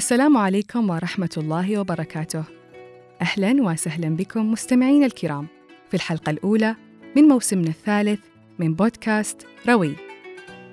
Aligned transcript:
السلام 0.00 0.36
عليكم 0.36 0.90
ورحمة 0.90 1.30
الله 1.36 1.80
وبركاته. 1.80 2.44
أهلا 3.22 3.62
وسهلا 3.62 4.08
بكم 4.16 4.52
مستمعينا 4.52 5.06
الكرام 5.06 5.46
في 5.88 5.94
الحلقة 5.94 6.30
الأولى 6.30 6.76
من 7.16 7.22
موسمنا 7.22 7.68
الثالث 7.68 8.20
من 8.58 8.74
بودكاست 8.74 9.46
روي. 9.68 9.96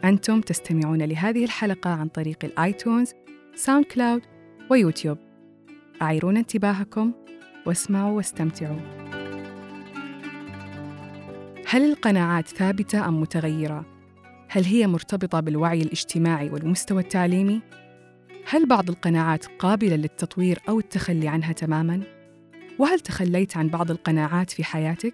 أنتم 0.04 0.42
تستمعون 0.42 1.02
لهذه 1.02 1.44
الحلقة 1.44 1.90
عن 1.90 2.08
طريق 2.08 2.38
الآيتونز، 2.44 3.14
ساوند 3.56 3.86
كلاود 3.86 4.22
ويوتيوب. 4.72 5.18
أعيرونا 6.02 6.38
انتباهكم 6.38 7.14
واسمعوا 7.66 8.18
واستمتعوا. 8.18 8.80
هل 11.68 11.92
القناعات 11.92 12.48
ثابتة 12.48 13.08
أم 13.08 13.22
متغيرة؟ 13.22 13.86
هل 14.50 14.64
هي 14.64 14.88
مرتبطة 14.88 15.40
بالوعي 15.40 15.82
الاجتماعي 15.82 16.50
والمستوى 16.50 17.02
التعليمي؟ 17.02 17.62
هل 18.50 18.66
بعض 18.66 18.90
القناعات 18.90 19.46
قابلة 19.46 19.96
للتطوير 19.96 20.60
أو 20.70 20.80
التخلي 20.80 21.28
عنها 21.28 21.54
تماماً؟ 21.54 22.02
وهل 22.80 23.00
تخليت 23.00 23.58
عن 23.58 23.68
بعض 23.68 23.92
القناعات 23.92 24.52
في 24.52 24.64
حياتك؟ 24.64 25.14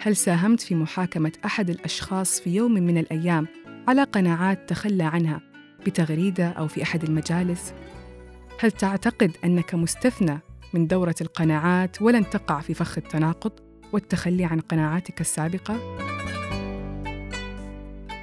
هل 0.00 0.16
ساهمت 0.16 0.60
في 0.60 0.74
محاكمة 0.74 1.32
أحد 1.44 1.70
الأشخاص 1.70 2.40
في 2.40 2.50
يوم 2.50 2.72
من 2.72 2.98
الأيام 2.98 3.46
على 3.88 4.02
قناعات 4.02 4.68
تخلى 4.68 5.04
عنها 5.04 5.40
بتغريدة 5.86 6.48
أو 6.48 6.68
في 6.68 6.82
أحد 6.82 7.04
المجالس؟ 7.04 7.74
هل 8.60 8.70
تعتقد 8.70 9.36
أنك 9.44 9.74
مستثنى 9.74 10.40
من 10.74 10.86
دورة 10.86 11.14
القناعات 11.20 12.02
ولن 12.02 12.30
تقع 12.30 12.60
في 12.60 12.74
فخ 12.74 12.98
التناقض 12.98 13.52
والتخلي 13.92 14.44
عن 14.44 14.60
قناعاتك 14.60 15.20
السابقة؟ 15.20 15.96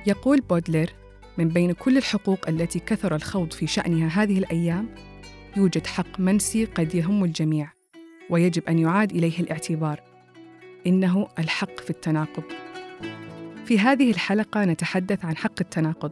يقول 0.07 0.41
بودلر 0.41 1.02
من 1.37 1.47
بين 1.47 1.71
كل 1.71 1.97
الحقوق 1.97 2.49
التي 2.49 2.79
كثر 2.79 3.15
الخوض 3.15 3.53
في 3.53 3.67
شأنها 3.67 4.23
هذه 4.23 4.37
الأيام 4.39 4.89
يوجد 5.57 5.87
حق 5.87 6.19
منسي 6.19 6.65
قد 6.65 6.95
يهم 6.95 7.23
الجميع 7.23 7.71
ويجب 8.29 8.63
أن 8.69 8.79
يعاد 8.79 9.11
إليه 9.11 9.39
الاعتبار. 9.39 9.99
إنه 10.87 11.27
الحق 11.39 11.79
في 11.79 11.89
التناقض. 11.89 12.43
في 13.65 13.79
هذه 13.79 14.11
الحلقة 14.11 14.65
نتحدث 14.65 15.25
عن 15.25 15.37
حق 15.37 15.61
التناقض. 15.61 16.11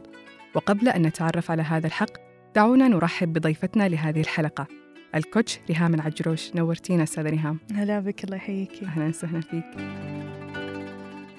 وقبل 0.54 0.88
أن 0.88 1.02
نتعرف 1.02 1.50
على 1.50 1.62
هذا 1.62 1.86
الحق 1.86 2.10
دعونا 2.54 2.88
نرحب 2.88 3.32
بضيفتنا 3.32 3.88
لهذه 3.88 4.20
الحلقة. 4.20 4.66
الكوتش 5.14 5.58
ريهام 5.68 5.94
العجروش 5.94 6.54
نورتينا 6.54 7.02
أستاذة 7.02 7.28
ريهام. 7.30 7.58
هلا 7.74 8.00
بك 8.00 8.24
الله 8.24 8.36
يحييك 8.36 8.82
أهلا 8.82 9.08
وسهلا 9.08 9.40
فيك. 9.40 9.64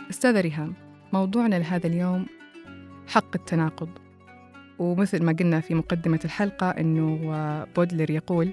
أستاذة 0.09 0.42
ريهام 0.42 0.73
موضوعنا 1.14 1.56
لهذا 1.56 1.88
اليوم 1.88 2.26
حق 3.07 3.35
التناقض. 3.35 3.89
ومثل 4.79 5.23
ما 5.23 5.31
قلنا 5.39 5.59
في 5.59 5.75
مقدمة 5.75 6.19
الحلقة 6.25 6.69
أنه 6.69 7.65
بودلر 7.75 8.11
يقول 8.11 8.51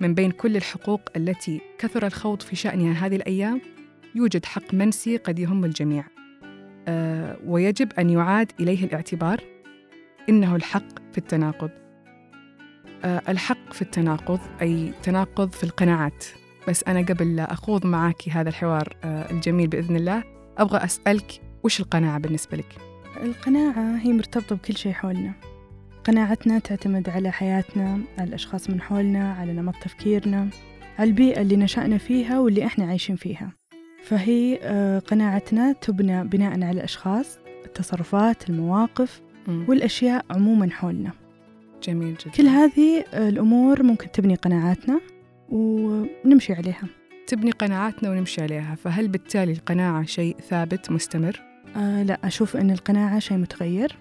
من 0.00 0.14
بين 0.14 0.30
كل 0.30 0.56
الحقوق 0.56 1.00
التي 1.16 1.60
كثر 1.78 2.06
الخوض 2.06 2.42
في 2.42 2.56
شأنها 2.56 3.06
هذه 3.06 3.16
الأيام 3.16 3.60
يوجد 4.14 4.44
حق 4.44 4.74
منسي 4.74 5.16
قد 5.16 5.38
يهم 5.38 5.64
الجميع. 5.64 6.04
أه 6.88 7.36
ويجب 7.46 7.92
أن 7.92 8.10
يعاد 8.10 8.52
إليه 8.60 8.84
الاعتبار 8.84 9.40
إنه 10.28 10.56
الحق 10.56 11.12
في 11.12 11.18
التناقض. 11.18 11.70
أه 13.04 13.22
الحق 13.28 13.72
في 13.72 13.82
التناقض 13.82 14.40
أي 14.62 14.92
تناقض 15.02 15.52
في 15.52 15.64
القناعات. 15.64 16.24
بس 16.68 16.84
أنا 16.84 17.00
قبل 17.00 17.36
لا 17.36 17.52
أخوض 17.52 17.86
معك 17.86 18.28
هذا 18.28 18.48
الحوار 18.48 18.96
أه 19.04 19.30
الجميل 19.30 19.68
بإذن 19.68 19.96
الله 19.96 20.24
أبغى 20.58 20.84
أسألك 20.84 21.42
وش 21.62 21.80
القناعة 21.80 22.18
بالنسبة 22.18 22.56
لك؟ 22.56 22.93
القناعة 23.22 23.96
هي 23.96 24.12
مرتبطة 24.12 24.56
بكل 24.56 24.76
شيء 24.76 24.92
حولنا. 24.92 25.32
قناعتنا 26.04 26.58
تعتمد 26.58 27.08
على 27.08 27.30
حياتنا 27.30 28.00
على 28.18 28.28
الأشخاص 28.28 28.70
من 28.70 28.80
حولنا 28.80 29.32
على 29.32 29.52
نمط 29.52 29.74
تفكيرنا 29.76 30.48
على 30.98 31.08
البيئة 31.08 31.40
اللي 31.40 31.56
نشأنا 31.56 31.98
فيها 31.98 32.40
واللي 32.40 32.66
إحنا 32.66 32.86
عايشين 32.86 33.16
فيها. 33.16 33.52
فهي 34.04 34.56
قناعتنا 35.06 35.72
تبنى 35.72 36.24
بناء 36.24 36.52
على 36.52 36.70
الأشخاص 36.70 37.38
التصرفات 37.64 38.50
المواقف. 38.50 39.20
والأشياء 39.48 40.24
عموما 40.30 40.70
حولنا. 40.70 41.12
جميل 41.82 42.14
جدا. 42.14 42.30
كل 42.30 42.46
هذه 42.46 43.04
الأمور 43.14 43.82
ممكن 43.82 44.10
تبني 44.10 44.34
قناعاتنا 44.34 45.00
ونمشي 45.48 46.52
عليها. 46.52 46.88
تبني 47.26 47.50
قناعاتنا 47.50 48.10
ونمشي 48.10 48.42
عليها 48.42 48.74
فهل 48.74 49.08
بالتالي 49.08 49.52
القناعة 49.52 50.04
شيء 50.04 50.36
ثابت 50.48 50.90
مستمر؟ 50.90 51.53
آه 51.76 52.02
لا 52.02 52.18
أشوف 52.24 52.56
أن 52.56 52.70
القناعة 52.70 53.18
شيء 53.18 53.36
متغير 53.36 53.96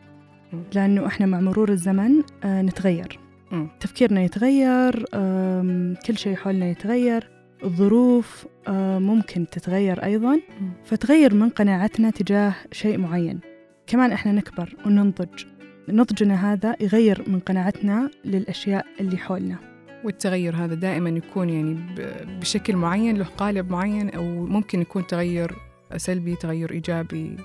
لأنه 0.76 1.08
إحنا 1.08 1.26
مع 1.26 1.40
مرور 1.40 1.70
الزمن 1.70 2.12
آه 2.44 2.62
نتغير. 2.62 3.20
م. 3.52 3.68
تفكيرنا 3.80 4.22
يتغير 4.22 5.06
آه 5.14 5.94
كل 6.06 6.18
شيء 6.18 6.36
حولنا 6.36 6.66
يتغير 6.66 7.30
الظروف 7.64 8.48
آه 8.68 9.00
ممكن 9.00 9.48
تتغير 9.52 10.04
أيضا. 10.04 10.36
م. 10.36 10.40
فتغير 10.86 11.34
من 11.34 11.50
قناعتنا 11.50 12.10
تجاه 12.10 12.54
شيء 12.72 12.98
معين. 12.98 13.40
كمان 13.88 14.12
إحنا 14.12 14.32
نكبر 14.32 14.76
وننضج. 14.86 15.46
نضجنا 15.90 16.54
هذا 16.54 16.76
يغير 16.82 17.24
من 17.28 17.40
قناعتنا 17.40 18.10
للأشياء 18.26 18.86
اللي 19.00 19.18
حولنا. 19.18 19.56
والتغير 20.04 20.56
هذا 20.56 20.74
دائما 20.74 21.10
يكون 21.10 21.50
يعني 21.50 21.78
بشكل 22.40 22.76
معين 22.76 23.18
له 23.18 23.26
قالب 23.26 23.72
معين 23.72 24.10
أو 24.10 24.24
ممكن 24.46 24.82
يكون 24.82 25.08
تغير 25.08 25.56
سلبي 25.98 26.36
تغير 26.36 26.72
إيجابي 26.72 27.38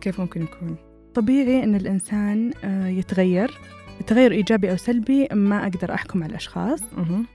كيف 0.00 0.20
ممكن 0.20 0.42
يكون؟ 0.42 0.76
طبيعي 1.14 1.64
أن 1.64 1.74
الإنسان 1.74 2.52
يتغير 2.98 3.58
تغير 4.06 4.32
إيجابي 4.32 4.70
أو 4.70 4.76
سلبي 4.76 5.28
ما 5.32 5.62
أقدر 5.62 5.94
أحكم 5.94 6.22
على 6.22 6.30
الأشخاص 6.30 6.80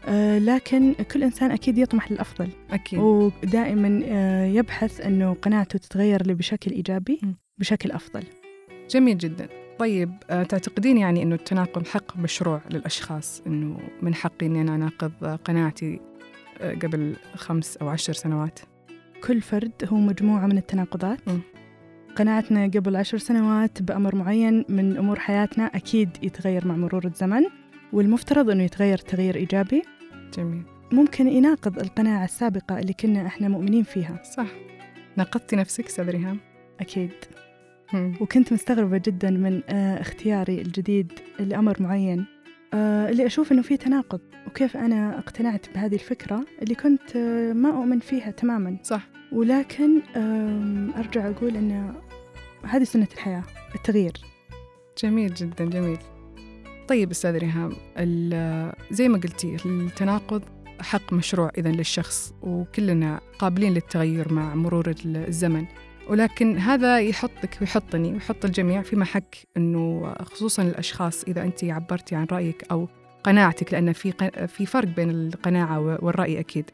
آه 0.08 0.40
لكن 0.40 0.94
كل 0.94 1.24
إنسان 1.24 1.52
أكيد 1.52 1.78
يطمح 1.78 2.12
للأفضل. 2.12 2.50
أكيد. 2.72 3.00
ودائما 3.00 4.02
آه 4.06 4.46
يبحث 4.46 5.02
أنه 5.02 5.34
قناعته 5.34 5.80
تتغير 5.80 6.34
بشكل 6.34 6.72
إيجابي 6.72 7.22
بشكل 7.58 7.92
أفضل. 7.92 8.24
جميل 8.90 9.18
جدا. 9.18 9.48
طيب 9.80 10.14
آه 10.30 10.44
تعتقدين 10.44 10.98
يعني 10.98 11.24
أنه 11.24 11.36
التناقض 11.36 11.88
حق 11.88 12.18
مشروع 12.18 12.62
للأشخاص 12.72 13.42
أنه 13.48 13.80
من 14.02 14.16
حقي 14.16 14.46
أني 14.46 14.62
أنا 14.62 14.76
أناقض 14.76 15.26
قناعتي 15.46 16.00
قبل 16.62 17.16
خمس 17.36 17.78
أو 17.78 17.88
عشر 17.90 18.14
سنوات؟ 18.14 18.60
كل 19.28 19.42
فرد 19.42 19.72
هو 19.86 19.98
مجموعة 19.98 20.46
من 20.46 20.58
التناقضات. 20.58 21.30
م. 21.30 21.40
قناعتنا 22.16 22.66
قبل 22.66 22.96
عشر 22.96 23.18
سنوات 23.18 23.82
بأمر 23.82 24.16
معين 24.16 24.66
من 24.70 24.98
أمور 24.98 25.20
حياتنا 25.20 25.66
أكيد 25.66 26.10
يتغير 26.24 26.68
مع 26.68 26.76
مرور 26.76 27.06
الزمن 27.06 27.44
والمفترض 27.94 28.50
أنه 28.50 28.64
يتغير 28.64 28.98
تغيير 28.98 29.36
إيجابي. 29.36 29.82
جميل. 30.38 30.64
ممكن 30.92 31.28
يناقض 31.28 31.80
القناعة 31.80 32.24
السابقة 32.24 32.80
اللي 32.80 32.94
كنا 32.94 33.28
إحنا 33.28 33.48
مؤمنين 33.48 33.84
فيها. 33.84 34.24
صح. 34.24 34.48
ناقضتي 35.18 35.56
نفسك 35.56 35.86
أستاذ 35.86 36.10
ريهام؟ 36.10 36.40
أكيد. 36.80 37.12
م. 37.94 38.12
وكنت 38.22 38.54
مستغربة 38.54 39.02
جدا 39.06 39.30
من 39.30 39.62
آه 39.70 40.02
اختياري 40.02 40.62
الجديد 40.62 41.12
لأمر 41.40 41.82
معين. 41.82 42.26
اللي 42.74 43.26
أشوف 43.26 43.52
أنه 43.52 43.62
في 43.62 43.78
تناقض 43.78 44.22
وكيف 44.48 44.78
أنا 44.78 45.20
اقتنعت 45.20 45.66
بهذه 45.76 45.94
الفكرة 45.94 46.46
اللي 46.62 46.76
كنت 46.76 47.16
آه 47.16 47.54
ما 47.54 47.70
أؤمن 47.70 48.00
فيها 48.00 48.32
تماما. 48.32 48.78
صح. 48.84 49.08
ولكن 49.32 50.02
أرجع 50.98 51.30
أقول 51.30 51.58
أن 51.58 51.94
هذه 52.66 52.84
سنة 52.84 53.08
الحياة 53.14 53.44
التغيير. 53.76 54.14
جميل 55.04 55.34
جدا 55.34 55.66
جميل. 55.66 55.98
طيب 56.88 57.12
أستاذ 57.12 57.38
ريهام 57.38 57.72
زي 58.92 59.10
ما 59.10 59.18
قلتي 59.18 59.58
التناقض 59.66 60.44
حق 60.80 61.14
مشروع 61.14 61.52
إذا 61.58 61.72
للشخص 61.72 62.34
وكلنا 62.42 63.22
قابلين 63.40 63.74
للتغير 63.74 64.34
مع 64.34 64.56
مرور 64.56 64.94
الزمن. 65.06 65.66
ولكن 66.10 66.58
هذا 66.58 67.00
يحطك 67.00 67.58
ويحطني 67.62 68.14
ويحط 68.14 68.46
الجميع 68.46 68.82
في 68.82 68.96
محك 68.96 69.38
إنه 69.58 70.14
خصوصا 70.22 70.64
الأشخاص 70.64 71.24
إذا 71.24 71.44
أنت 71.44 71.64
عبرتي 71.64 72.16
عن 72.16 72.28
رأيك 72.32 72.66
أو 72.72 72.88
قناعتك 73.24 73.74
لأن 73.74 73.94
في 73.94 74.14
في 74.48 74.66
فرق 74.66 74.88
بين 74.88 75.10
القناعة 75.10 75.80
والرأي 75.80 76.40
أكيد. 76.40 76.70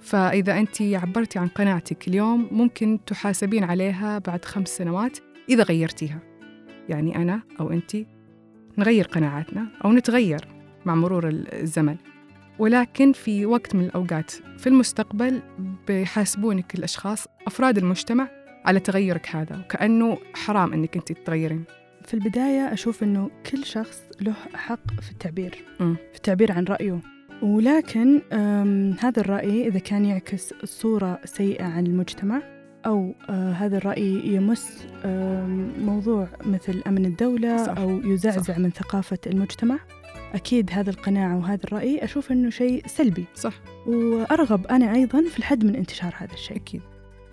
فإذا 0.00 0.58
أنت 0.58 0.82
عبرتي 0.82 1.38
عن 1.38 1.48
قناعتك 1.48 2.08
اليوم 2.08 2.48
ممكن 2.50 2.98
تحاسبين 3.06 3.64
عليها 3.64 4.18
بعد 4.18 4.44
خمس 4.44 4.68
سنوات 4.68 5.18
إذا 5.48 5.62
غيرتيها. 5.62 6.18
يعني 6.88 7.16
أنا 7.16 7.40
أو 7.60 7.70
أنت 7.70 7.96
نغير 8.78 9.06
قناعاتنا 9.06 9.66
أو 9.84 9.92
نتغير 9.92 10.48
مع 10.84 10.94
مرور 10.94 11.28
الزمن. 11.28 11.96
ولكن 12.58 13.12
في 13.12 13.46
وقت 13.46 13.74
من 13.74 13.84
الأوقات 13.84 14.30
في 14.30 14.66
المستقبل 14.66 15.42
بيحاسبونك 15.86 16.74
الأشخاص 16.74 17.26
أفراد 17.46 17.78
المجتمع 17.78 18.37
على 18.64 18.80
تغيرك 18.80 19.28
هذا 19.36 19.58
وكأنه 19.58 20.18
حرام 20.34 20.72
أنك 20.72 20.96
أنت 20.96 21.12
تتغيرين 21.12 21.64
في 22.04 22.14
البداية 22.14 22.72
أشوف 22.72 23.02
أنه 23.02 23.30
كل 23.50 23.64
شخص 23.64 24.02
له 24.20 24.34
حق 24.54 25.00
في 25.00 25.10
التعبير 25.10 25.64
م. 25.80 25.94
في 25.94 26.16
التعبير 26.16 26.52
عن 26.52 26.64
رأيه 26.64 27.00
ولكن 27.42 28.20
هذا 29.00 29.20
الرأي 29.20 29.68
إذا 29.68 29.78
كان 29.78 30.04
يعكس 30.04 30.54
صورة 30.64 31.20
سيئة 31.24 31.64
عن 31.64 31.86
المجتمع 31.86 32.42
أو 32.86 33.14
آه 33.30 33.52
هذا 33.52 33.76
الرأي 33.76 34.22
يمس 34.24 34.86
آه 35.04 35.46
موضوع 35.80 36.28
مثل 36.44 36.82
أمن 36.86 37.04
الدولة 37.04 37.66
صح. 37.66 37.78
أو 37.78 37.90
يزعزع 37.90 38.42
صح. 38.42 38.58
من 38.58 38.70
ثقافة 38.70 39.18
المجتمع 39.26 39.78
أكيد 40.34 40.70
هذا 40.72 40.90
القناعة 40.90 41.38
وهذا 41.38 41.64
الرأي 41.64 42.04
أشوف 42.04 42.32
أنه 42.32 42.50
شيء 42.50 42.82
سلبي 42.86 43.24
صح 43.34 43.54
وأرغب 43.86 44.66
أنا 44.66 44.94
أيضا 44.94 45.22
في 45.22 45.38
الحد 45.38 45.64
من 45.64 45.76
انتشار 45.76 46.14
هذا 46.16 46.32
الشيء 46.32 46.56
أكيد, 46.56 46.82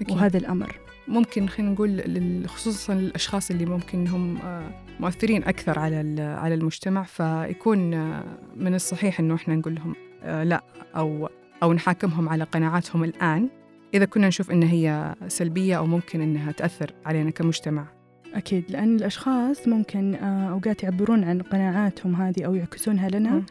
أكيد. 0.01 0.15
وهذا 0.15 0.37
الأمر 0.37 0.84
ممكن 1.07 1.47
خلينا 1.47 1.71
نقول 1.71 2.47
خصوصا 2.47 2.93
الاشخاص 2.93 3.51
اللي 3.51 3.65
ممكن 3.65 4.07
هم 4.07 4.37
آه، 4.37 4.71
مؤثرين 4.99 5.43
أكثر 5.43 5.79
على 5.79 6.21
على 6.21 6.55
المجتمع 6.55 7.03
فيكون 7.03 7.93
آه، 7.93 8.23
من 8.55 8.75
الصحيح 8.75 9.19
إنه 9.19 9.35
إحنا 9.35 9.55
نقول 9.55 9.75
لهم 9.75 9.95
آه، 10.23 10.43
لا 10.43 10.63
أو 10.95 11.29
أو 11.63 11.73
نحاكمهم 11.73 12.29
على 12.29 12.43
قناعاتهم 12.43 13.03
الآن 13.03 13.49
إذا 13.93 14.05
كنا 14.05 14.27
نشوف 14.27 14.51
إن 14.51 14.63
هي 14.63 15.15
سلبية 15.27 15.77
أو 15.77 15.85
ممكن 15.85 16.21
إنها 16.21 16.51
تأثر 16.51 16.93
علينا 17.05 17.29
كمجتمع. 17.29 17.87
أكيد 18.33 18.71
لأن 18.71 18.95
الأشخاص 18.95 19.67
ممكن 19.67 20.15
أوقات 20.23 20.83
يعبرون 20.83 21.23
عن 21.23 21.41
قناعاتهم 21.41 22.15
هذه 22.15 22.43
أو 22.45 22.55
يعكسونها 22.55 23.09
لنا. 23.09 23.43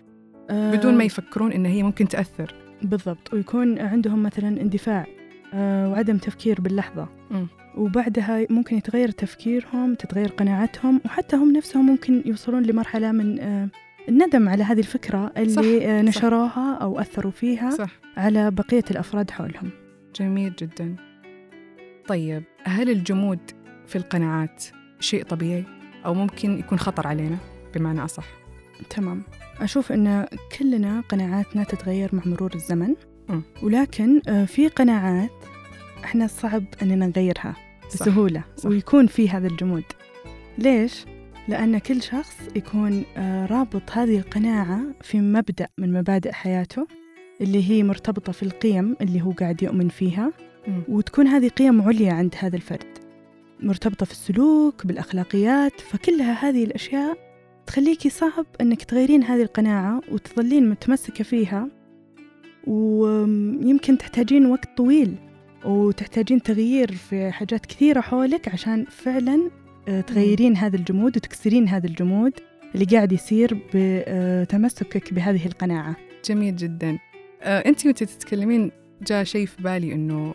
بدون 0.50 0.94
ما 0.94 1.04
يفكرون 1.04 1.52
إن 1.52 1.66
هي 1.66 1.82
ممكن 1.82 2.08
تأثر. 2.08 2.54
بالضبط 2.82 3.34
ويكون 3.34 3.78
عندهم 3.78 4.22
مثلا 4.22 4.48
اندفاع 4.48 5.06
وعدم 5.54 6.18
تفكير 6.18 6.60
باللحظة. 6.60 7.08
م. 7.30 7.46
وبعدها 7.76 8.46
ممكن 8.50 8.76
يتغير 8.76 9.10
تفكيرهم 9.10 9.94
تتغير 9.94 10.28
قناعاتهم 10.28 11.00
وحتى 11.04 11.36
هم 11.36 11.52
نفسهم 11.52 11.86
ممكن 11.86 12.22
يوصلون 12.26 12.62
لمرحلة 12.62 13.12
من 13.12 13.40
آه، 13.40 13.68
الندم 14.08 14.48
على 14.48 14.64
هذه 14.64 14.78
الفكرة 14.78 15.32
اللي 15.36 15.48
صح. 15.48 15.62
آه، 15.88 16.02
نشروها 16.02 16.74
أو 16.74 17.00
أثروا 17.00 17.32
فيها 17.32 17.70
صح. 17.70 17.90
على 18.16 18.50
بقية 18.50 18.84
الأفراد 18.90 19.30
حولهم. 19.30 19.70
جميل 20.20 20.54
جدا. 20.58 20.96
طيب 22.08 22.42
هل 22.64 22.90
الجمود 22.90 23.38
في 23.86 23.96
القناعات 23.96 24.64
شيء 25.00 25.24
طبيعي؟ 25.24 25.64
أو 26.06 26.14
ممكن 26.14 26.58
يكون 26.58 26.78
خطر 26.78 27.06
علينا 27.06 27.36
بمعنى 27.74 28.04
أصح؟ 28.04 28.24
تمام. 28.90 29.22
أشوف 29.60 29.92
أن 29.92 30.26
كلنا 30.58 31.00
قناعاتنا 31.00 31.64
تتغير 31.64 32.10
مع 32.12 32.22
مرور 32.26 32.54
الزمن. 32.54 32.94
ولكن 33.62 34.20
آه، 34.28 34.44
في 34.44 34.68
قناعات 34.68 35.30
إحنا 36.04 36.26
صعب 36.26 36.64
أننا 36.82 37.06
نغيرها 37.06 37.56
بسهولة 37.94 38.44
صح. 38.56 38.68
ويكون 38.68 39.06
في 39.06 39.28
هذا 39.28 39.46
الجمود. 39.46 39.84
ليش؟ 40.58 41.04
لأن 41.48 41.78
كل 41.78 42.02
شخص 42.02 42.36
يكون 42.56 43.04
آه، 43.16 43.46
رابط 43.46 43.90
هذه 43.92 44.18
القناعة 44.18 44.80
في 45.02 45.20
مبدأ 45.20 45.68
من 45.78 45.92
مبادئ 45.92 46.32
حياته 46.32 46.86
اللي 47.40 47.70
هي 47.70 47.82
مرتبطة 47.82 48.32
في 48.32 48.42
القيم 48.42 48.96
اللي 49.00 49.22
هو 49.22 49.30
قاعد 49.30 49.62
يؤمن 49.62 49.88
فيها 49.88 50.32
وتكون 50.88 51.26
هذه 51.26 51.48
قيم 51.48 51.82
عليا 51.82 52.12
عند 52.12 52.34
هذا 52.38 52.56
الفرد. 52.56 52.98
مرتبطة 53.60 54.06
في 54.06 54.12
السلوك 54.12 54.86
بالأخلاقيات 54.86 55.80
فكلها 55.80 56.48
هذه 56.48 56.64
الأشياء 56.64 57.18
تخليكي 57.66 58.10
صعب 58.10 58.46
إنك 58.60 58.84
تغيرين 58.84 59.22
هذه 59.24 59.42
القناعة 59.42 60.00
وتظلين 60.12 60.68
متمسكة 60.68 61.24
فيها 61.24 61.68
ويمكن 62.66 63.98
تحتاجين 63.98 64.46
وقت 64.46 64.68
طويل 64.76 65.14
وتحتاجين 65.64 66.42
تغيير 66.42 66.92
في 66.92 67.30
حاجات 67.30 67.66
كثيرة 67.66 68.00
حولك 68.00 68.48
عشان 68.48 68.84
فعلا 68.84 69.50
آه، 69.88 70.00
تغيرين 70.00 70.56
هذا 70.56 70.76
الجمود 70.76 71.16
وتكسرين 71.16 71.68
هذا 71.68 71.86
الجمود 71.86 72.32
اللي 72.74 72.84
قاعد 72.84 73.12
يصير 73.12 73.58
بتمسكك 73.74 75.14
بهذه 75.14 75.46
القناعة. 75.46 75.96
جميل 76.24 76.56
جدا. 76.56 76.98
آه، 77.42 77.58
أنت 77.58 77.86
وأنت 77.86 78.04
تتكلمين 78.04 78.70
جاء 79.06 79.24
شيء 79.24 79.46
في 79.46 79.62
بالي 79.62 79.92
أنه 79.92 80.34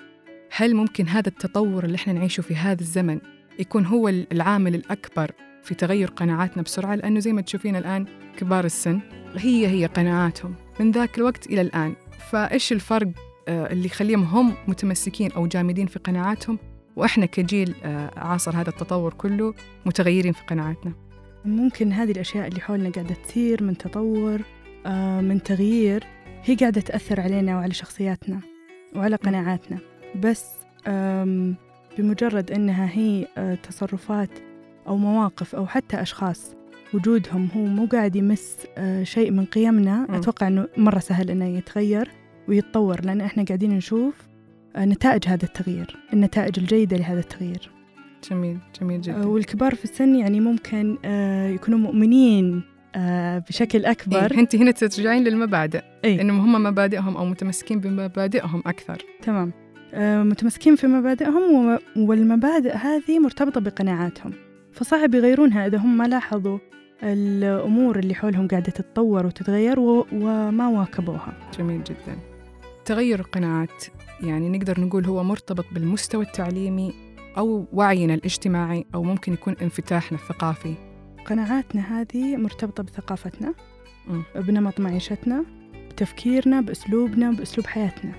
هل 0.55 0.75
ممكن 0.75 1.07
هذا 1.07 1.27
التطور 1.27 1.83
اللي 1.83 1.95
إحنا 1.95 2.13
نعيشه 2.13 2.41
في 2.41 2.55
هذا 2.55 2.81
الزمن 2.81 3.19
يكون 3.59 3.85
هو 3.85 4.09
العامل 4.09 4.75
الأكبر 4.75 5.31
في 5.63 5.75
تغير 5.75 6.09
قناعاتنا 6.09 6.63
بسرعة؟ 6.63 6.95
لأنه 6.95 7.19
زي 7.19 7.33
ما 7.33 7.41
تشوفين 7.41 7.75
الآن 7.75 8.05
كبار 8.37 8.65
السن 8.65 8.99
هي 9.35 9.67
هي 9.67 9.85
قناعاتهم. 9.85 10.55
من 10.79 10.91
ذاك 10.91 11.17
الوقت 11.17 11.47
إلى 11.47 11.61
الآن 11.61 11.95
فإيش 12.19 12.71
الفرق 12.71 13.07
آه، 13.47 13.71
اللي 13.71 13.85
يخليهم 13.85 14.23
هم 14.23 14.53
متمسكين 14.67 15.31
أو 15.31 15.47
جامدين 15.47 15.87
في 15.87 15.99
قناعاتهم؟ 15.99 16.59
وإحنا 16.95 17.25
كجيل 17.25 17.75
آه، 17.83 18.11
عاصر 18.19 18.55
هذا 18.55 18.69
التطور 18.69 19.13
كله 19.13 19.53
متغيرين 19.85 20.33
في 20.33 20.43
قناعاتنا. 20.43 20.93
ممكن 21.45 21.91
هذه 21.91 22.11
الأشياء 22.11 22.47
اللي 22.47 22.61
حولنا 22.61 22.89
قاعدة 22.89 23.15
تصير 23.15 23.63
من 23.63 23.77
تطور 23.77 24.41
آه، 24.85 25.21
من 25.21 25.43
تغيير 25.43 26.03
هي 26.43 26.55
قاعدة 26.55 26.81
تأثر 26.81 27.21
علينا 27.21 27.55
وعلى 27.55 27.73
شخصياتنا 27.73 28.39
وعلى 28.95 29.15
قناعاتنا. 29.15 29.79
بس 30.23 30.45
بمجرد 31.97 32.51
أنها 32.51 32.89
هي 32.91 33.27
تصرفات 33.63 34.29
أو 34.87 34.97
مواقف 34.97 35.55
أو 35.55 35.67
حتى 35.67 36.01
أشخاص 36.01 36.55
وجودهم 36.93 37.47
هو 37.55 37.65
مو 37.65 37.85
قاعد 37.85 38.15
يمس 38.15 38.57
شيء 39.03 39.31
من 39.31 39.45
قيمنا. 39.45 40.07
أتوقع 40.09 40.47
أنه 40.47 40.67
مرة 40.77 40.99
سهل 40.99 41.29
أنه 41.29 41.45
يتغير 41.45 42.11
ويتطور 42.47 43.05
لأن 43.05 43.21
إحنا 43.21 43.43
قاعدين 43.43 43.71
نشوف 43.71 44.13
آه، 44.75 44.85
نتائج 44.85 45.27
هذا 45.27 45.45
التغيير 45.45 45.95
النتائج 46.13 46.59
الجيدة 46.59 46.97
لهذا 46.97 47.19
التغيير. 47.19 47.71
جميل 48.31 48.57
جميل 48.81 49.01
جدا. 49.01 49.23
آه، 49.23 49.27
والكبار 49.27 49.75
في 49.75 49.83
السن 49.83 50.15
يعني 50.15 50.39
ممكن 50.39 50.97
آه، 51.05 51.49
يكونوا 51.49 51.79
مؤمنين 51.79 52.61
بشكل 53.49 53.85
أكبر. 53.85 54.31
إيه؟ 54.31 54.39
أنت 54.39 54.55
هنا 54.55 54.71
ترجعين 54.71 55.23
للمبادئ. 55.23 55.81
إيه؟ 56.05 56.21
إنهم 56.21 56.39
هم 56.39 56.63
مبادئهم 56.63 57.17
أو 57.17 57.25
متمسكين 57.25 57.79
بمبادئهم 57.79 58.63
أكثر. 58.65 58.97
تمام. 59.21 59.51
متمسكين 60.29 60.75
في 60.75 60.87
مبادئهم 60.87 61.79
والمبادئ 61.95 62.75
هذه 62.75 63.19
مرتبطة 63.19 63.61
بقناعاتهم. 63.61 64.33
فصعب 64.79 65.15
يغيرونها 65.15 65.67
إذا 65.67 65.77
هم 65.77 65.97
ما 65.97 66.07
لاحظوا 66.07 66.57
الأمور 67.03 67.99
اللي 67.99 68.13
حولهم 68.13 68.47
قاعدة 68.47 68.71
تتطور 68.71 69.25
وتتغير 69.25 69.79
وما 69.79 70.67
واكبوها. 70.67 71.33
جميل 71.57 71.83
جدا. 71.83 72.17
تغير 72.85 73.19
القناعات 73.19 73.85
يعني 74.23 74.49
نقدر 74.49 74.81
نقول 74.81 75.05
هو 75.05 75.23
مرتبط 75.23 75.65
بالمستوى 75.71 76.25
التعليمي 76.25 76.93
أو 77.37 77.65
وعينا 77.73 78.13
الاجتماعي 78.13 78.85
أو 78.95 79.03
ممكن 79.03 79.33
يكون 79.33 79.55
انفتاحنا 79.61 80.17
الثقافي. 80.17 80.73
قناعاتنا 81.25 81.81
هذه 81.81 82.37
مرتبطة 82.37 82.83
بثقافتنا 82.83 83.53
م. 84.07 84.21
بنمط 84.35 84.79
معيشتنا 84.79 85.45
بتفكيرنا 85.89 86.61
بأسلوبنا 86.61 87.31
بأسلوب 87.31 87.67
حياتنا. 87.67 88.11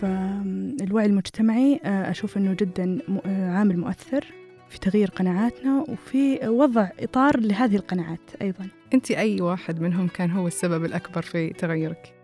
فالوعي 0.00 1.06
المجتمعي 1.06 1.80
آه، 1.84 2.10
أشوف 2.10 2.36
أنه 2.36 2.52
جدا 2.52 2.98
آه، 3.26 3.50
عامل 3.50 3.78
مؤثر. 3.78 4.43
في 4.68 4.78
تغيير 4.78 5.10
قناعاتنا 5.10 5.84
وفي 5.88 6.48
وضع 6.48 6.88
إطار 7.00 7.40
لهذه 7.40 7.76
القناعات 7.76 8.30
أيضا. 8.42 8.66
أنت 8.94 9.10
أي 9.10 9.40
واحد 9.40 9.80
منهم 9.80 10.08
كان 10.08 10.30
هو 10.30 10.46
السبب 10.46 10.84
الأكبر 10.84 11.22
في 11.22 11.48
تغيرك؟ 11.48 12.14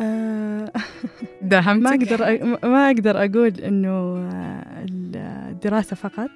آه، 0.00 0.72
داهمتك؟ 1.42 1.82
ما 1.82 1.90
أقدر 1.90 2.44
ما 2.68 2.86
أقدر 2.90 3.24
أقول 3.24 3.60
إنه 3.60 4.28
الدراسة 5.58 5.96
فقط 5.96 6.30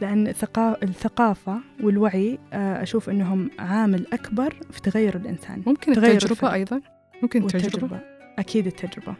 لأن 0.00 0.26
الثقافة 0.82 1.60
والوعي 1.82 2.38
آه، 2.52 2.82
أشوف 2.82 3.10
إنهم 3.10 3.50
عامل 3.58 4.06
أكبر 4.12 4.54
في 4.70 4.80
تغير 4.80 5.16
الإنسان. 5.16 5.62
ممكن 5.66 5.92
تغير 5.92 6.12
التجربة 6.12 6.32
الفرق. 6.32 6.52
أيضا؟ 6.52 6.80
ممكن 7.22 7.42
التجربة. 7.42 8.00
أكيد 8.38 8.66
التجربة. 8.66 9.14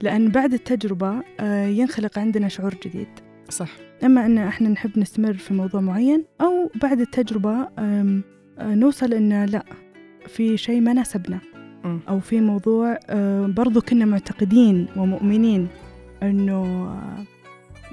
لأن 0.00 0.28
بعد 0.28 0.52
التجربة 0.52 1.22
آه، 1.40 1.66
ينخلق 1.66 2.18
عندنا 2.18 2.48
شعور 2.48 2.74
جديد. 2.84 3.27
صح. 3.48 3.68
إما 4.04 4.26
أن 4.26 4.38
إحنا 4.38 4.68
نحب 4.68 4.98
نستمر 4.98 5.32
في 5.32 5.54
موضوع 5.54 5.80
معين 5.80 6.24
أو 6.40 6.70
بعد 6.82 7.00
التجربة 7.00 7.68
نوصل 8.60 9.12
أن 9.12 9.44
لا 9.44 9.64
في 10.26 10.56
شيء 10.56 10.80
ما 10.80 10.92
ناسبنا 10.92 11.38
أو 12.08 12.20
في 12.20 12.40
موضوع 12.40 12.98
برضو 13.46 13.80
كنا 13.80 14.04
معتقدين 14.04 14.86
ومؤمنين 14.96 15.68
أنه 16.22 16.94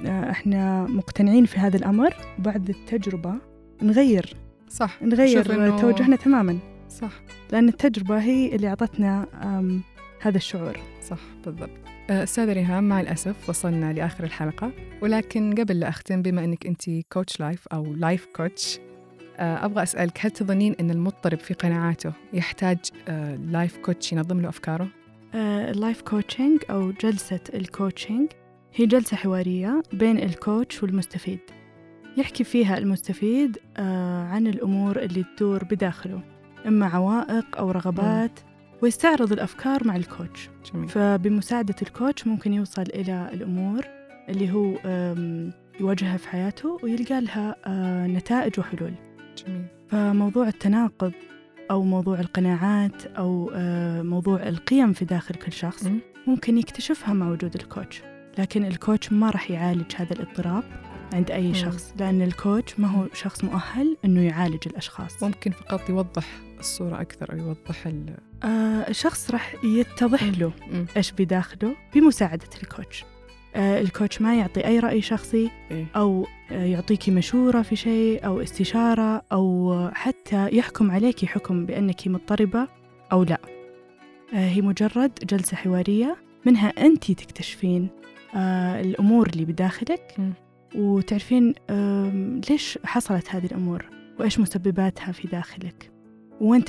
إحنا 0.06 0.86
مقتنعين 0.86 1.44
في 1.44 1.58
هذا 1.58 1.76
الأمر 1.76 2.14
بعد 2.38 2.68
التجربة 2.68 3.34
نغير. 3.82 4.36
صح. 4.68 5.02
نغير. 5.02 5.44
توجهنا 5.78 6.16
تماما. 6.16 6.58
صح. 6.88 7.12
لأن 7.52 7.68
التجربة 7.68 8.18
هي 8.18 8.54
اللي 8.54 8.68
أعطتنا 8.68 9.26
هذا 10.20 10.36
الشعور. 10.36 10.78
صح 11.02 11.18
بالضبط. 11.44 11.70
أه، 12.10 12.22
أستاذة 12.22 12.52
ريهام 12.52 12.88
مع 12.88 13.00
الأسف 13.00 13.48
وصلنا 13.48 13.92
لآخر 13.92 14.24
الحلقة. 14.24 14.72
ولكن 15.02 15.54
قبل 15.58 15.80
لا 15.80 15.88
أختم 15.88 16.22
بما 16.22 16.44
أنك 16.44 16.66
أنت 16.66 16.90
coach 17.12 17.40
life 17.40 17.68
أو 17.68 17.94
life 17.94 18.26
coach 18.36 18.78
أبغى 19.38 19.82
أسألك 19.82 20.18
هل 20.26 20.30
تظنين 20.30 20.76
أن 20.80 20.90
المضطرب 20.90 21.38
في 21.38 21.54
قناعاته 21.54 22.12
يحتاج 22.32 22.78
life 23.38 23.78
أه، 23.78 23.82
coach 23.82 24.12
ينظم 24.12 24.40
له 24.40 24.48
أفكاره؟ 24.48 24.88
ال 25.34 25.47
life 25.47 26.00
أه، 26.00 26.04
coaching 26.04 26.60
أو 26.70 26.90
جلسة 26.90 27.40
ال 27.54 27.62
coaching 27.62 28.28
هي 28.74 28.86
جلسة 28.86 29.16
حوارية 29.16 29.82
بين 29.92 30.18
ال 30.18 30.29
coach 30.29 30.82
والمستفيد. 30.82 31.40
يحكي 32.16 32.44
فيها 32.44 32.78
المستفيد 32.78 33.58
عن 34.30 34.46
الأمور 34.46 34.98
اللي 34.98 35.24
تدور 35.36 35.64
بداخله 35.64 36.20
إما 36.66 36.86
عوائق 36.86 37.58
أو 37.58 37.70
رغبات 37.70 38.40
ويستعرض 38.82 39.32
الأفكار 39.32 39.86
مع 39.86 39.96
الكوتش. 39.96 40.50
جميل. 40.72 40.88
فبمساعدة 40.88 41.74
الكوتش 41.82 42.26
ممكن 42.26 42.52
يوصل 42.52 42.82
إلى 42.82 43.30
الأمور 43.32 43.84
اللي 44.28 44.52
هو 44.52 44.76
يواجهها 45.80 46.16
في 46.16 46.28
حياته 46.28 46.78
ويلقى 46.82 47.20
لها 47.20 47.56
نتائج 48.06 48.60
وحلول. 48.60 48.94
جميل. 49.46 49.64
فموضوع 49.88 50.48
التناقض 50.48 51.12
أو 51.70 51.84
موضوع 51.84 52.20
القناعات 52.20 53.06
أو 53.06 53.50
آه، 53.54 54.02
موضوع 54.02 54.48
القيم 54.48 54.92
في 54.92 55.04
داخل 55.04 55.34
كل 55.34 55.52
شخص 55.52 55.88
ممكن 56.26 56.58
يكتشفها 56.58 57.14
مع 57.14 57.30
وجود 57.30 57.54
الكوتش. 57.54 58.02
لكن 58.38 58.64
الكوتش 58.64 59.12
ما 59.12 59.30
راح 59.30 59.50
يعالج 59.50 59.92
هذا 59.96 60.12
الاضطراب 60.12 60.64
عند 61.12 61.30
أي 61.30 61.54
شخص 61.54 61.94
لأن 61.98 62.22
الكوتش 62.22 62.80
ما 62.80 62.88
هو 62.88 63.06
شخص 63.14 63.44
مؤهل 63.44 63.96
أنه 64.04 64.20
يعالج 64.20 64.60
الأشخاص. 64.66 65.22
ممكن 65.22 65.50
فقط 65.50 65.90
يوضح 65.90 66.26
الصورة 66.58 67.00
أكثر 67.00 67.32
أو 67.32 67.38
يوضح 67.38 67.86
ال 67.86 68.14
آه 68.44 68.88
الشخص 68.90 69.30
راح 69.30 69.64
يتضح 69.64 70.22
له 70.38 70.52
إيش 70.96 71.12
بداخله 71.12 71.76
بمساعدة 71.94 72.48
الكوتش. 72.62 73.04
آه 73.54 73.80
الكوتش 73.80 74.22
ما 74.22 74.34
يعطي 74.34 74.66
أي 74.66 74.78
رأي 74.78 75.02
شخصي 75.02 75.50
إيه. 75.70 75.86
أو 75.96 76.26
آه 76.52 76.64
يعطيكي 76.64 77.10
مشورة 77.10 77.62
في 77.62 77.76
شيء 77.76 78.26
أو 78.26 78.40
استشارة 78.40 79.22
أو 79.32 79.90
حتى 79.94 80.48
يحكم 80.52 80.90
عليك 80.90 81.24
حكم 81.24 81.66
بأنك 81.66 82.08
مضطربة 82.08 82.68
أو 83.12 83.22
لا. 83.22 83.38
آه 84.34 84.48
هي 84.48 84.60
مجرد 84.60 85.12
جلسة 85.30 85.56
حوارية 85.56 86.16
منها 86.46 86.68
أنت 86.68 87.12
تكتشفين 87.12 87.88
آه 88.34 88.80
الأمور 88.80 89.26
اللي 89.28 89.44
بداخلك 89.44 90.14
م. 90.18 90.30
وتعرفين 90.74 91.54
ليش 92.50 92.78
حصلت 92.84 93.34
هذه 93.34 93.46
الأمور 93.46 93.84
وإيش 94.20 94.40
مسبباتها 94.40 95.12
في 95.12 95.28
داخلك 95.28 95.90
وين 96.40 96.64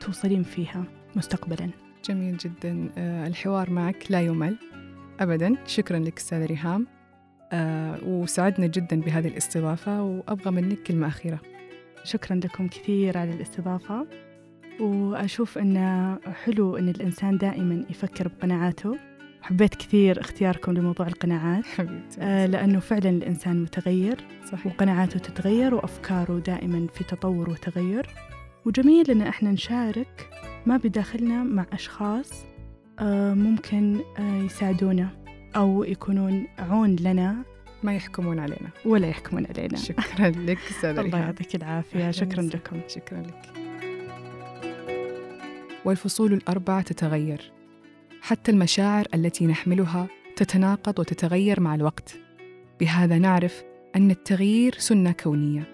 توصلين 0.00 0.42
فيها. 0.42 0.84
مستقبلا. 1.16 1.70
جميل 2.08 2.36
جدا. 2.36 2.88
آه، 2.98 3.26
الحوار 3.26 3.70
معك 3.70 4.06
لا 4.10 4.20
يمل 4.20 4.56
أبدا. 5.20 5.56
شكرا 5.66 5.98
لك 5.98 6.18
أستاذة 6.18 6.46
ريهام. 6.46 6.86
آه، 7.52 7.98
وسعدنا 8.04 8.66
جدا 8.66 9.00
بهذه 9.00 9.28
الاستضافة 9.28 10.02
وأبغى 10.02 10.50
منك 10.50 10.82
كلمة 10.82 11.06
أخيرة. 11.06 11.38
شكرا 12.04 12.36
لكم 12.36 12.68
كثير 12.68 13.18
على 13.18 13.30
الاستضافة. 13.30 14.06
وأشوف 14.80 15.58
أنه 15.58 16.18
حلو 16.44 16.76
أن 16.76 16.88
الإنسان 16.88 17.38
دائما 17.38 17.84
يفكر 17.90 18.28
بقناعاته. 18.28 18.96
حبيت 19.42 19.74
كثير 19.74 20.20
اختياركم 20.20 20.72
لموضوع 20.72 21.06
القناعات. 21.06 21.66
حبيبتي. 21.66 22.20
آه 22.20 22.46
لأنه 22.46 22.80
فعلا 22.80 23.10
الإنسان 23.10 23.62
متغير. 23.62 24.16
صحيح. 24.52 24.66
وقناعاته 24.66 25.18
تتغير 25.18 25.74
وأفكاره 25.74 26.38
دائما 26.38 26.86
في 26.94 27.04
تطور 27.04 27.50
وتغير 27.50 28.06
وجميل 28.64 29.10
أن 29.10 29.22
إحنا 29.22 29.50
نشارك 29.50 30.30
ما 30.66 30.76
بداخلنا 30.76 31.42
مع 31.42 31.66
أشخاص 31.72 32.44
آه 32.98 33.34
ممكن 33.34 34.00
آه 34.18 34.42
يساعدونا 34.42 35.08
أو 35.56 35.84
يكونون 35.84 36.46
عون 36.58 36.96
لنا. 36.96 37.36
ما 37.82 37.96
يحكمون 37.96 38.38
علينا. 38.38 38.70
ولا 38.84 39.08
يحكمون 39.08 39.46
علينا. 39.46 39.76
شكرا 39.76 40.28
لك 40.48 40.58
استاذة 40.70 41.00
الله 41.00 41.18
يعطيك 41.18 41.54
العافية. 41.54 42.10
شكرا 42.10 42.42
لكم. 42.42 42.80
شكرا 42.88 43.22
لك. 43.22 43.52
والفصول 45.84 46.32
الأربعة 46.32 46.82
تتغير. 46.82 47.52
حتى 48.22 48.50
المشاعر 48.50 49.06
التي 49.14 49.46
نحملها 49.46 50.06
تتناقض 50.36 50.98
وتتغير 50.98 51.60
مع 51.60 51.74
الوقت. 51.74 52.16
بهذا 52.80 53.18
نعرف 53.18 53.62
أن 53.96 54.10
التغيير 54.10 54.74
سنة 54.78 55.12
كونية 55.12 55.68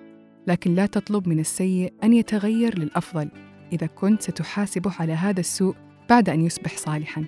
لكن 0.47 0.75
لا 0.75 0.87
تطلب 0.87 1.29
من 1.29 1.39
السيء 1.39 1.93
أن 2.05 2.13
يتغير 2.13 2.79
للأفضل. 2.79 3.29
إذا 3.73 3.87
كنت 3.87 4.23
ستحاسبه 4.23 4.93
على 4.99 5.13
هذا 5.13 5.41
السوء 5.41 5.75
بعد 6.11 6.29
أن 6.29 6.41
يصبح 6.47 6.77
صالحا. 6.77 7.25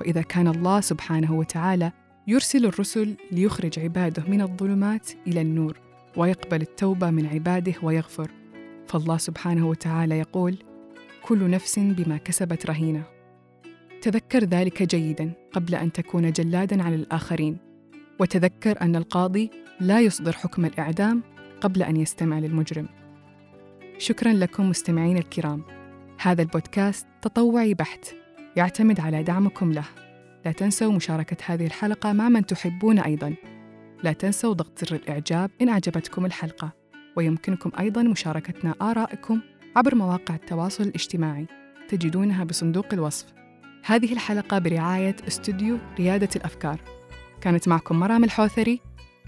وإذا 0.00 0.22
كان 0.22 0.48
الله 0.48 0.80
سبحانه 0.80 1.34
وتعالى 1.34 1.92
يرسل 2.26 2.66
الرسل 2.66 3.16
ليخرج 3.32 3.78
عباده 3.78 4.22
من 4.28 4.40
الظلمات 4.40 5.10
إلى 5.26 5.40
النور 5.40 5.80
ويقبل 6.16 6.62
التوبة 6.62 7.10
من 7.10 7.26
عباده 7.26 7.74
ويغفر. 7.82 8.30
فالله 8.88 9.16
سبحانه 9.16 9.68
وتعالى 9.68 10.18
يقول 10.18 10.58
كل 11.22 11.50
نفس 11.50 11.78
بما 11.78 12.16
كسبت 12.16 12.66
رهينة. 12.66 13.02
تذكر 14.02 14.44
ذلك 14.44 14.82
جيدا 14.82 15.32
قبل 15.52 15.74
أن 15.74 15.92
تكون 15.92 16.32
جلادا 16.32 16.82
على 16.82 16.94
الآخرين. 16.94 17.58
وتذكر 18.20 18.80
أن 18.80 18.96
القاضي 18.96 19.50
لا 19.80 20.00
يصدر 20.00 20.32
حكم 20.32 20.64
الإعدام 20.64 21.22
قبل 21.60 21.82
أن 21.82 21.96
يستمع 21.96 22.38
للمجرم. 22.38 22.88
شكرا 23.98 24.32
لكم 24.32 24.70
مستمعين 24.70 25.16
الكرام. 25.16 25.62
هذا 26.20 26.42
البودكاست 26.42 27.06
تطوعي 27.22 27.74
بحت 27.74 28.14
يعتمد 28.56 29.00
على 29.00 29.22
دعمكم 29.22 29.72
له. 29.72 29.84
لا 30.44 30.52
تنسوا 30.52 30.92
مشاركة 30.92 31.36
هذه 31.46 31.66
الحلقة 31.66 32.12
مع 32.12 32.28
من 32.28 32.46
تحبون 32.46 32.98
أيضا. 32.98 33.34
لا 34.02 34.12
تنسوا 34.12 34.54
ضغط 34.54 34.84
زر 34.84 34.96
الإعجاب 34.96 35.50
إن 35.62 35.68
أعجبتكم 35.68 36.26
الحلقة 36.26 36.72
ويمكنكم 37.16 37.70
أيضا 37.80 38.02
مشاركتنا 38.02 38.74
آرائكم 38.82 39.40
عبر 39.76 39.94
مواقع 39.94 40.34
التواصل 40.34 40.84
الاجتماعي 40.84 41.46
تجدونها 41.88 42.44
بصندوق 42.44 42.86
الوصف. 42.92 43.26
هذه 43.84 44.12
الحلقة 44.12 44.58
برعاية 44.58 45.16
استوديو 45.28 45.78
ريادة 45.98 46.28
الأفكار. 46.36 46.80
كانت 47.40 47.68
معكم 47.68 48.00
مرام 48.00 48.24
الحوثري. 48.24 48.80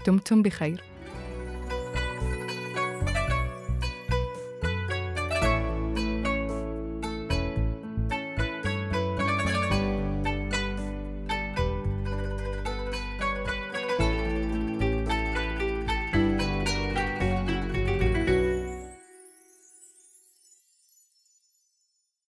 دمتم 0.07 0.41
بخير. 0.41 0.90